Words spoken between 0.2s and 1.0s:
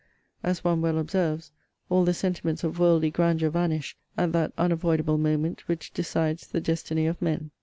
And, as one well